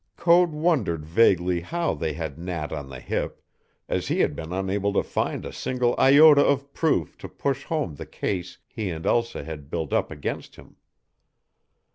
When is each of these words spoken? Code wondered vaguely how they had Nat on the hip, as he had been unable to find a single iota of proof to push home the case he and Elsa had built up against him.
Code 0.17 0.49
wondered 0.49 1.05
vaguely 1.05 1.59
how 1.61 1.93
they 1.93 2.13
had 2.13 2.39
Nat 2.39 2.73
on 2.73 2.89
the 2.89 2.99
hip, 2.99 3.39
as 3.87 4.07
he 4.07 4.21
had 4.21 4.35
been 4.35 4.51
unable 4.51 4.91
to 4.93 5.03
find 5.03 5.45
a 5.45 5.53
single 5.53 5.93
iota 5.99 6.43
of 6.43 6.73
proof 6.73 7.15
to 7.19 7.29
push 7.29 7.65
home 7.65 7.93
the 7.93 8.07
case 8.07 8.57
he 8.67 8.89
and 8.89 9.05
Elsa 9.05 9.43
had 9.43 9.69
built 9.69 9.93
up 9.93 10.09
against 10.09 10.55
him. 10.55 10.77